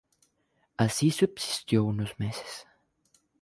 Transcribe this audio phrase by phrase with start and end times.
[0.77, 2.65] Así subsistió unos meses.